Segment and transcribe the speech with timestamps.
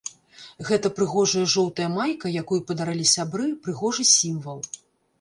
[0.69, 4.69] Гэта прыгожая жоўтая майка, якую падарылі сябры, прыгожы сімвал.